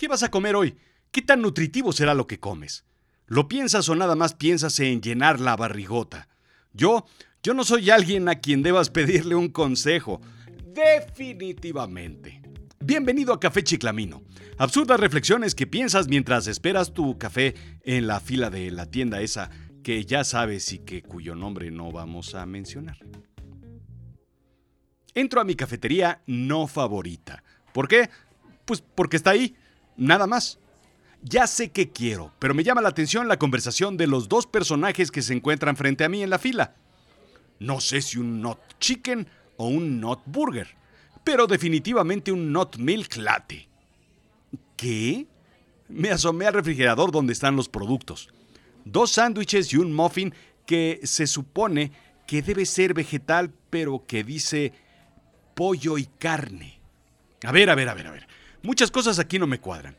¿Qué 0.00 0.08
vas 0.08 0.22
a 0.22 0.30
comer 0.30 0.56
hoy? 0.56 0.78
¿Qué 1.10 1.20
tan 1.20 1.42
nutritivo 1.42 1.92
será 1.92 2.14
lo 2.14 2.26
que 2.26 2.40
comes? 2.40 2.86
¿Lo 3.26 3.48
piensas 3.48 3.86
o 3.90 3.94
nada 3.94 4.16
más 4.16 4.32
piensas 4.32 4.80
en 4.80 5.02
llenar 5.02 5.40
la 5.40 5.54
barrigota? 5.56 6.26
Yo, 6.72 7.04
yo 7.42 7.52
no 7.52 7.64
soy 7.64 7.90
alguien 7.90 8.26
a 8.30 8.36
quien 8.36 8.62
debas 8.62 8.88
pedirle 8.98 9.34
un 9.34 9.50
consejo. 9.50 10.22
Definitivamente. 10.64 12.40
Bienvenido 12.82 13.34
a 13.34 13.40
Café 13.40 13.62
Chiclamino. 13.62 14.22
Absurdas 14.56 14.98
reflexiones 14.98 15.54
que 15.54 15.66
piensas 15.66 16.08
mientras 16.08 16.46
esperas 16.46 16.94
tu 16.94 17.18
café 17.18 17.54
en 17.82 18.06
la 18.06 18.20
fila 18.20 18.48
de 18.48 18.70
la 18.70 18.86
tienda 18.86 19.20
esa 19.20 19.50
que 19.82 20.06
ya 20.06 20.24
sabes 20.24 20.72
y 20.72 20.78
que 20.78 21.02
cuyo 21.02 21.34
nombre 21.34 21.70
no 21.70 21.92
vamos 21.92 22.34
a 22.34 22.46
mencionar. 22.46 22.96
Entro 25.12 25.42
a 25.42 25.44
mi 25.44 25.56
cafetería 25.56 26.22
no 26.26 26.66
favorita. 26.68 27.44
¿Por 27.74 27.86
qué? 27.86 28.08
Pues 28.64 28.80
porque 28.80 29.18
está 29.18 29.32
ahí, 29.32 29.56
nada 30.00 30.26
más. 30.26 30.58
Ya 31.22 31.46
sé 31.46 31.70
qué 31.70 31.90
quiero, 31.90 32.32
pero 32.38 32.54
me 32.54 32.64
llama 32.64 32.80
la 32.80 32.88
atención 32.88 33.28
la 33.28 33.38
conversación 33.38 33.96
de 33.96 34.06
los 34.06 34.28
dos 34.28 34.46
personajes 34.46 35.10
que 35.10 35.22
se 35.22 35.34
encuentran 35.34 35.76
frente 35.76 36.02
a 36.02 36.08
mí 36.08 36.22
en 36.22 36.30
la 36.30 36.38
fila. 36.38 36.74
No 37.58 37.80
sé 37.80 38.00
si 38.00 38.18
un 38.18 38.40
not 38.40 38.58
chicken 38.80 39.28
o 39.58 39.68
un 39.68 40.00
not 40.00 40.22
burger, 40.24 40.66
pero 41.22 41.46
definitivamente 41.46 42.32
un 42.32 42.50
not 42.50 42.78
milk 42.78 43.16
latte. 43.16 43.68
¿Qué? 44.76 45.26
Me 45.88 46.10
asomé 46.10 46.46
al 46.46 46.54
refrigerador 46.54 47.12
donde 47.12 47.34
están 47.34 47.54
los 47.54 47.68
productos. 47.68 48.30
Dos 48.86 49.10
sándwiches 49.12 49.74
y 49.74 49.76
un 49.76 49.92
muffin 49.92 50.32
que 50.64 51.00
se 51.02 51.26
supone 51.26 51.92
que 52.26 52.40
debe 52.40 52.64
ser 52.64 52.94
vegetal, 52.94 53.52
pero 53.68 54.06
que 54.06 54.24
dice 54.24 54.72
pollo 55.54 55.98
y 55.98 56.06
carne. 56.06 56.80
A 57.44 57.52
ver, 57.52 57.68
a 57.68 57.74
ver, 57.74 57.90
a 57.90 57.94
ver, 57.94 58.06
a 58.06 58.10
ver. 58.12 58.26
Muchas 58.62 58.90
cosas 58.90 59.18
aquí 59.18 59.38
no 59.38 59.46
me 59.46 59.60
cuadran. 59.60 59.96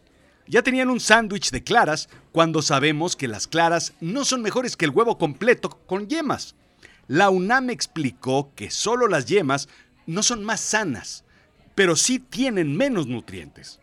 Ya 0.47 0.61
tenían 0.61 0.89
un 0.89 0.99
sándwich 0.99 1.51
de 1.51 1.63
claras 1.63 2.09
cuando 2.31 2.61
sabemos 2.61 3.15
que 3.15 3.27
las 3.27 3.47
claras 3.47 3.93
no 4.01 4.25
son 4.25 4.41
mejores 4.41 4.75
que 4.75 4.85
el 4.85 4.91
huevo 4.91 5.17
completo 5.17 5.69
con 5.87 6.07
yemas. 6.07 6.55
La 7.07 7.29
UNAM 7.29 7.69
explicó 7.69 8.51
que 8.55 8.69
solo 8.69 9.07
las 9.07 9.25
yemas 9.25 9.69
no 10.05 10.23
son 10.23 10.43
más 10.43 10.61
sanas, 10.61 11.23
pero 11.75 11.95
sí 11.95 12.19
tienen 12.19 12.75
menos 12.75 13.07
nutrientes. 13.07 13.79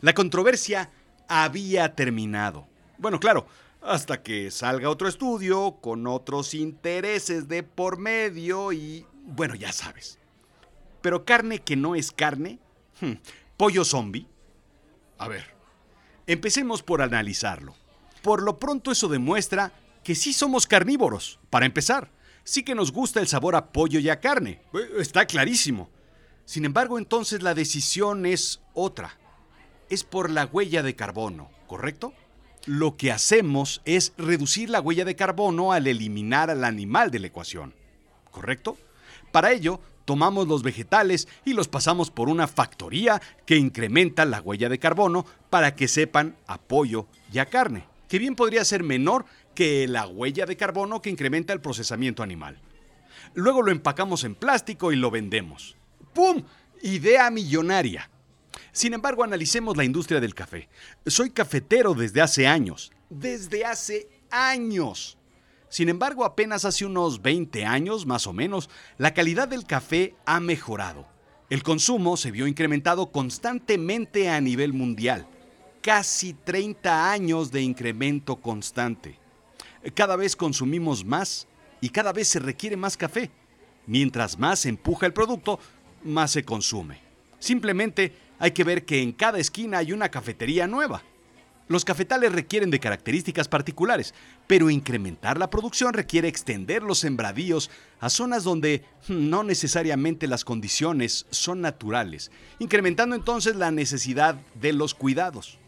La 0.00 0.14
controversia 0.14 0.90
había 1.28 1.94
terminado. 1.94 2.66
Bueno, 2.98 3.20
claro, 3.20 3.46
hasta 3.82 4.22
que 4.22 4.50
salga 4.50 4.90
otro 4.90 5.08
estudio 5.08 5.78
con 5.80 6.06
otros 6.06 6.54
intereses 6.54 7.48
de 7.48 7.62
por 7.62 7.98
medio 7.98 8.72
y, 8.72 9.06
bueno, 9.22 9.54
ya 9.54 9.72
sabes. 9.72 10.18
Pero 11.02 11.24
carne 11.24 11.60
que 11.60 11.76
no 11.76 11.94
es 11.94 12.10
carne, 12.10 12.58
hmm, 13.00 13.12
pollo 13.56 13.84
zombie. 13.84 14.26
A 15.18 15.28
ver, 15.28 15.44
empecemos 16.26 16.82
por 16.82 17.02
analizarlo. 17.02 17.74
Por 18.22 18.42
lo 18.42 18.58
pronto 18.58 18.90
eso 18.90 19.08
demuestra 19.08 19.72
que 20.02 20.14
sí 20.14 20.32
somos 20.32 20.66
carnívoros, 20.66 21.38
para 21.50 21.66
empezar. 21.66 22.10
Sí 22.44 22.62
que 22.62 22.74
nos 22.74 22.92
gusta 22.92 23.20
el 23.20 23.26
sabor 23.26 23.56
a 23.56 23.72
pollo 23.72 23.98
y 23.98 24.08
a 24.08 24.20
carne. 24.20 24.62
Eh, 24.72 24.88
está 24.98 25.26
clarísimo. 25.26 25.90
Sin 26.44 26.64
embargo, 26.64 26.98
entonces 26.98 27.42
la 27.42 27.54
decisión 27.54 28.24
es 28.24 28.60
otra. 28.72 29.18
Es 29.90 30.04
por 30.04 30.30
la 30.30 30.46
huella 30.46 30.82
de 30.82 30.94
carbono, 30.94 31.50
¿correcto? 31.66 32.12
Lo 32.66 32.96
que 32.96 33.10
hacemos 33.10 33.82
es 33.84 34.12
reducir 34.16 34.70
la 34.70 34.80
huella 34.80 35.04
de 35.04 35.16
carbono 35.16 35.72
al 35.72 35.86
eliminar 35.86 36.50
al 36.50 36.64
animal 36.64 37.10
de 37.10 37.20
la 37.20 37.26
ecuación, 37.28 37.74
¿correcto? 38.30 38.76
Para 39.32 39.52
ello, 39.52 39.80
tomamos 40.04 40.48
los 40.48 40.62
vegetales 40.62 41.28
y 41.44 41.52
los 41.52 41.68
pasamos 41.68 42.10
por 42.10 42.28
una 42.28 42.46
factoría 42.46 43.20
que 43.44 43.56
incrementa 43.56 44.24
la 44.24 44.40
huella 44.40 44.68
de 44.68 44.78
carbono 44.78 45.26
para 45.50 45.74
que 45.74 45.88
sepan 45.88 46.36
a 46.46 46.58
pollo 46.58 47.06
y 47.32 47.38
a 47.38 47.46
carne, 47.46 47.84
que 48.08 48.18
bien 48.18 48.36
podría 48.36 48.64
ser 48.64 48.82
menor 48.82 49.26
que 49.54 49.86
la 49.88 50.06
huella 50.06 50.46
de 50.46 50.56
carbono 50.56 51.02
que 51.02 51.10
incrementa 51.10 51.52
el 51.52 51.60
procesamiento 51.60 52.22
animal. 52.22 52.60
Luego 53.34 53.62
lo 53.62 53.72
empacamos 53.72 54.24
en 54.24 54.34
plástico 54.34 54.92
y 54.92 54.96
lo 54.96 55.10
vendemos. 55.10 55.76
¡Pum! 56.14 56.42
Idea 56.82 57.30
millonaria. 57.30 58.08
Sin 58.72 58.94
embargo, 58.94 59.24
analicemos 59.24 59.76
la 59.76 59.84
industria 59.84 60.20
del 60.20 60.34
café. 60.34 60.68
Soy 61.06 61.30
cafetero 61.30 61.94
desde 61.94 62.20
hace 62.20 62.46
años. 62.46 62.92
Desde 63.10 63.64
hace 63.64 64.08
años. 64.30 65.18
Sin 65.68 65.88
embargo, 65.88 66.24
apenas 66.24 66.64
hace 66.64 66.84
unos 66.84 67.22
20 67.22 67.64
años, 67.64 68.06
más 68.06 68.26
o 68.26 68.32
menos, 68.32 68.70
la 68.98 69.14
calidad 69.14 69.48
del 69.48 69.64
café 69.64 70.14
ha 70.24 70.40
mejorado. 70.40 71.06
El 71.50 71.62
consumo 71.62 72.16
se 72.16 72.30
vio 72.30 72.46
incrementado 72.46 73.12
constantemente 73.12 74.28
a 74.28 74.40
nivel 74.40 74.72
mundial. 74.72 75.26
Casi 75.80 76.32
30 76.34 77.12
años 77.12 77.52
de 77.52 77.62
incremento 77.62 78.36
constante. 78.36 79.18
Cada 79.94 80.16
vez 80.16 80.34
consumimos 80.34 81.04
más 81.04 81.46
y 81.80 81.90
cada 81.90 82.12
vez 82.12 82.28
se 82.28 82.40
requiere 82.40 82.76
más 82.76 82.96
café. 82.96 83.30
Mientras 83.86 84.38
más 84.38 84.66
empuja 84.66 85.06
el 85.06 85.12
producto, 85.12 85.60
más 86.02 86.32
se 86.32 86.44
consume. 86.44 87.00
Simplemente 87.38 88.12
hay 88.38 88.50
que 88.50 88.64
ver 88.64 88.84
que 88.84 89.02
en 89.02 89.12
cada 89.12 89.38
esquina 89.38 89.78
hay 89.78 89.92
una 89.92 90.08
cafetería 90.08 90.66
nueva. 90.66 91.02
Los 91.68 91.84
cafetales 91.84 92.30
requieren 92.30 92.70
de 92.70 92.78
características 92.78 93.48
particulares, 93.48 94.14
pero 94.46 94.70
incrementar 94.70 95.36
la 95.36 95.50
producción 95.50 95.94
requiere 95.94 96.28
extender 96.28 96.84
los 96.84 96.98
sembradíos 96.98 97.70
a 97.98 98.08
zonas 98.08 98.44
donde 98.44 98.84
no 99.08 99.42
necesariamente 99.42 100.28
las 100.28 100.44
condiciones 100.44 101.26
son 101.30 101.60
naturales, 101.60 102.30
incrementando 102.60 103.16
entonces 103.16 103.56
la 103.56 103.72
necesidad 103.72 104.36
de 104.54 104.72
los 104.72 104.94
cuidados, 104.94 105.58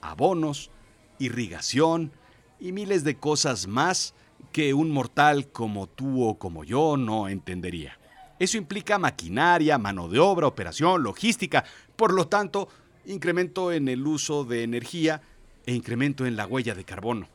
abonos, 0.00 0.70
irrigación 1.18 2.12
y 2.58 2.72
miles 2.72 3.04
de 3.04 3.16
cosas 3.16 3.66
más 3.66 4.14
que 4.52 4.72
un 4.72 4.90
mortal 4.90 5.48
como 5.48 5.86
tú 5.86 6.24
o 6.24 6.38
como 6.38 6.64
yo 6.64 6.96
no 6.96 7.28
entendería. 7.28 7.98
Eso 8.38 8.56
implica 8.56 8.98
maquinaria, 8.98 9.76
mano 9.76 10.08
de 10.08 10.18
obra, 10.18 10.46
operación, 10.46 11.02
logística, 11.02 11.64
por 11.94 12.14
lo 12.14 12.26
tanto, 12.26 12.68
incremento 13.04 13.70
en 13.70 13.88
el 13.88 14.06
uso 14.06 14.44
de 14.44 14.62
energía 14.62 15.20
e 15.66 15.74
incremento 15.74 16.26
en 16.26 16.36
la 16.36 16.46
huella 16.46 16.74
de 16.74 16.84
carbono. 16.84 17.28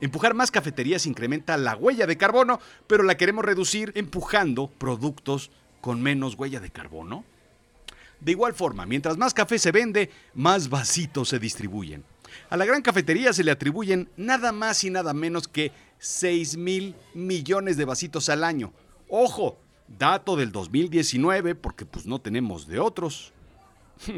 Empujar 0.00 0.34
más 0.34 0.50
cafeterías 0.50 1.06
incrementa 1.06 1.56
la 1.56 1.76
huella 1.76 2.06
de 2.06 2.16
carbono, 2.16 2.60
pero 2.86 3.02
la 3.02 3.16
queremos 3.16 3.44
reducir 3.44 3.92
empujando 3.94 4.68
productos 4.68 5.50
con 5.80 6.02
menos 6.02 6.34
huella 6.34 6.60
de 6.60 6.70
carbono. 6.70 7.24
De 8.20 8.32
igual 8.32 8.54
forma, 8.54 8.86
mientras 8.86 9.16
más 9.16 9.34
café 9.34 9.58
se 9.58 9.72
vende, 9.72 10.10
más 10.34 10.68
vasitos 10.68 11.28
se 11.28 11.38
distribuyen. 11.38 12.04
A 12.50 12.56
la 12.56 12.64
gran 12.64 12.82
cafetería 12.82 13.32
se 13.32 13.44
le 13.44 13.50
atribuyen 13.50 14.08
nada 14.16 14.52
más 14.52 14.82
y 14.84 14.90
nada 14.90 15.14
menos 15.14 15.48
que 15.48 15.72
6 15.98 16.56
mil 16.56 16.94
millones 17.14 17.76
de 17.76 17.84
vasitos 17.84 18.28
al 18.28 18.44
año. 18.44 18.72
Ojo, 19.08 19.58
dato 19.86 20.36
del 20.36 20.52
2019 20.52 21.54
porque 21.54 21.86
pues 21.86 22.06
no 22.06 22.20
tenemos 22.20 22.66
de 22.66 22.78
otros. 22.78 23.32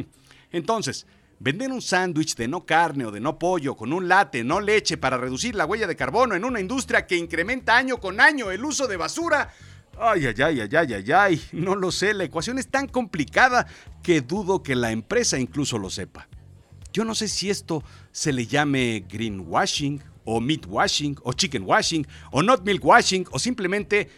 Entonces, 0.52 1.06
Vender 1.38 1.70
un 1.70 1.82
sándwich 1.82 2.34
de 2.34 2.48
no 2.48 2.64
carne 2.64 3.04
o 3.04 3.10
de 3.10 3.20
no 3.20 3.38
pollo 3.38 3.76
con 3.76 3.92
un 3.92 4.08
latte, 4.08 4.42
no 4.42 4.58
leche 4.58 4.96
para 4.96 5.18
reducir 5.18 5.54
la 5.54 5.66
huella 5.66 5.86
de 5.86 5.94
carbono 5.94 6.34
en 6.34 6.44
una 6.46 6.60
industria 6.60 7.06
que 7.06 7.16
incrementa 7.16 7.76
año 7.76 7.98
con 7.98 8.20
año 8.20 8.50
el 8.50 8.64
uso 8.64 8.86
de 8.86 8.96
basura. 8.96 9.52
Ay, 9.98 10.26
ay, 10.26 10.34
ay, 10.42 10.60
ay, 10.60 10.76
ay, 10.76 10.94
ay, 10.94 11.12
ay, 11.12 11.42
no 11.52 11.74
lo 11.74 11.92
sé, 11.92 12.14
la 12.14 12.24
ecuación 12.24 12.58
es 12.58 12.68
tan 12.68 12.88
complicada 12.88 13.66
que 14.02 14.22
dudo 14.22 14.62
que 14.62 14.74
la 14.74 14.92
empresa 14.92 15.38
incluso 15.38 15.76
lo 15.76 15.90
sepa. 15.90 16.26
Yo 16.90 17.04
no 17.04 17.14
sé 17.14 17.28
si 17.28 17.50
esto 17.50 17.84
se 18.12 18.32
le 18.32 18.46
llame 18.46 19.04
greenwashing 19.06 20.02
o 20.24 20.40
meat 20.40 20.64
washing 20.66 21.18
o 21.22 21.34
chicken 21.34 21.64
washing 21.64 22.06
o 22.30 22.42
not 22.42 22.64
milk 22.64 22.82
washing 22.82 23.26
o 23.30 23.38
simplemente 23.38 24.08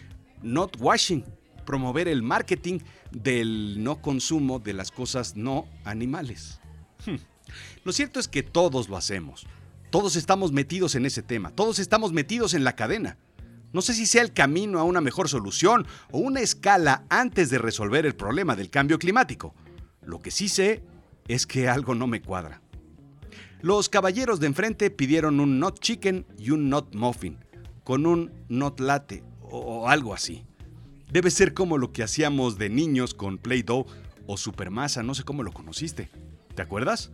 not 0.42 0.76
washing, 0.78 1.24
promover 1.66 2.06
el 2.06 2.22
marketing 2.22 2.78
del 3.10 3.82
no 3.82 4.00
consumo 4.00 4.60
de 4.60 4.72
las 4.72 4.92
cosas 4.92 5.34
no 5.34 5.66
animales. 5.84 6.60
Hmm. 7.06 7.16
Lo 7.84 7.92
cierto 7.92 8.20
es 8.20 8.28
que 8.28 8.42
todos 8.42 8.88
lo 8.88 8.96
hacemos. 8.96 9.46
Todos 9.90 10.16
estamos 10.16 10.52
metidos 10.52 10.94
en 10.94 11.06
ese 11.06 11.22
tema. 11.22 11.50
Todos 11.50 11.78
estamos 11.78 12.12
metidos 12.12 12.54
en 12.54 12.64
la 12.64 12.76
cadena. 12.76 13.16
No 13.72 13.82
sé 13.82 13.94
si 13.94 14.06
sea 14.06 14.22
el 14.22 14.32
camino 14.32 14.78
a 14.78 14.84
una 14.84 15.00
mejor 15.00 15.28
solución 15.28 15.86
o 16.10 16.18
una 16.18 16.40
escala 16.40 17.04
antes 17.08 17.50
de 17.50 17.58
resolver 17.58 18.06
el 18.06 18.14
problema 18.14 18.56
del 18.56 18.70
cambio 18.70 18.98
climático. 18.98 19.54
Lo 20.02 20.20
que 20.20 20.30
sí 20.30 20.48
sé 20.48 20.82
es 21.26 21.46
que 21.46 21.68
algo 21.68 21.94
no 21.94 22.06
me 22.06 22.22
cuadra. 22.22 22.62
Los 23.60 23.88
caballeros 23.88 24.40
de 24.40 24.46
enfrente 24.46 24.90
pidieron 24.90 25.40
un 25.40 25.58
not 25.58 25.80
chicken 25.80 26.24
y 26.38 26.50
un 26.50 26.70
not 26.70 26.94
muffin, 26.94 27.38
con 27.84 28.06
un 28.06 28.32
not 28.48 28.80
latte 28.80 29.22
o 29.42 29.88
algo 29.88 30.14
así. 30.14 30.44
Debe 31.10 31.30
ser 31.30 31.54
como 31.54 31.76
lo 31.76 31.92
que 31.92 32.02
hacíamos 32.02 32.58
de 32.58 32.68
niños 32.68 33.14
con 33.14 33.38
Play-Doh 33.38 33.86
o 34.26 34.36
Supermasa, 34.36 35.02
no 35.02 35.14
sé 35.14 35.24
cómo 35.24 35.42
lo 35.42 35.52
conociste. 35.52 36.10
¿Te 36.58 36.62
acuerdas? 36.62 37.12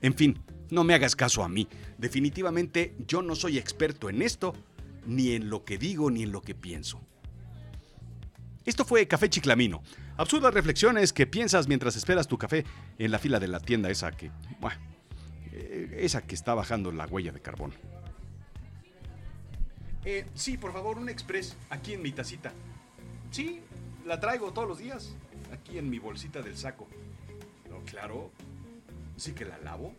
En 0.00 0.14
fin, 0.14 0.40
no 0.70 0.82
me 0.82 0.94
hagas 0.94 1.14
caso 1.14 1.44
a 1.44 1.50
mí. 1.50 1.68
Definitivamente 1.98 2.94
yo 3.06 3.20
no 3.20 3.34
soy 3.34 3.58
experto 3.58 4.08
en 4.08 4.22
esto, 4.22 4.54
ni 5.04 5.32
en 5.32 5.50
lo 5.50 5.66
que 5.66 5.76
digo, 5.76 6.10
ni 6.10 6.22
en 6.22 6.32
lo 6.32 6.40
que 6.40 6.54
pienso. 6.54 7.02
Esto 8.64 8.86
fue 8.86 9.06
Café 9.06 9.28
Chiclamino. 9.28 9.82
Absurdas 10.16 10.54
reflexiones 10.54 11.12
que 11.12 11.26
piensas 11.26 11.68
mientras 11.68 11.94
esperas 11.94 12.26
tu 12.26 12.38
café 12.38 12.64
en 12.98 13.10
la 13.10 13.18
fila 13.18 13.38
de 13.38 13.48
la 13.48 13.60
tienda 13.60 13.90
esa 13.90 14.12
que... 14.12 14.30
Eh, 15.52 15.98
esa 15.98 16.22
que 16.22 16.34
está 16.34 16.54
bajando 16.54 16.90
la 16.90 17.04
huella 17.04 17.32
de 17.32 17.42
carbón. 17.42 17.74
Eh, 20.06 20.24
sí, 20.32 20.56
por 20.56 20.72
favor, 20.72 20.96
un 20.96 21.10
express 21.10 21.54
aquí 21.68 21.92
en 21.92 22.00
mi 22.00 22.12
tacita. 22.12 22.54
Sí, 23.30 23.60
la 24.06 24.20
traigo 24.20 24.54
todos 24.54 24.66
los 24.66 24.78
días. 24.78 25.14
Aquí 25.52 25.76
en 25.76 25.90
mi 25.90 25.98
bolsita 25.98 26.40
del 26.40 26.56
saco. 26.56 26.88
Claro. 27.86 28.30
Sí 29.16 29.32
que 29.32 29.44
la 29.44 29.58
lavo. 29.58 29.94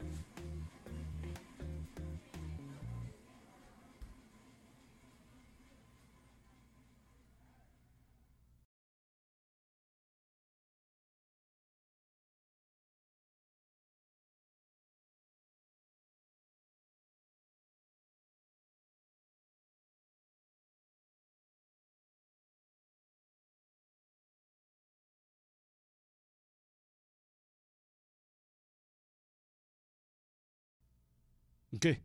¿Qué? 31.79 32.03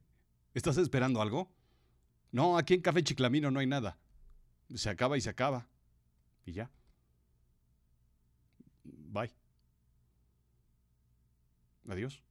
¿Estás 0.54 0.76
esperando 0.76 1.22
algo? 1.22 1.50
No, 2.30 2.56
aquí 2.58 2.74
en 2.74 2.82
Café 2.82 3.02
Chiclamino 3.02 3.50
no 3.50 3.60
hay 3.60 3.66
nada. 3.66 3.98
Se 4.74 4.90
acaba 4.90 5.16
y 5.16 5.20
se 5.20 5.30
acaba. 5.30 5.68
Y 6.44 6.52
ya. 6.52 6.70
Bye. 8.84 9.32
Adiós. 11.88 12.22